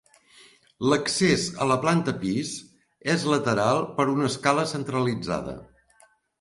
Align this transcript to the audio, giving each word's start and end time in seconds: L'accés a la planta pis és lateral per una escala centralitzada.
L'accés 0.91 1.43
a 1.65 1.67
la 1.73 1.77
planta 1.83 2.15
pis 2.23 2.55
és 3.17 3.27
lateral 3.35 3.85
per 4.01 4.09
una 4.17 4.29
escala 4.33 4.67
centralitzada. 4.75 5.59